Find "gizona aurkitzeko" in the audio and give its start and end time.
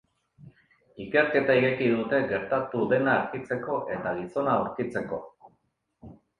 4.23-5.25